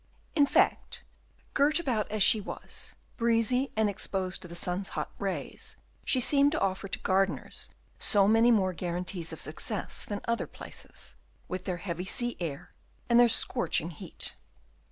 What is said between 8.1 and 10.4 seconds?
many more guarantees of success than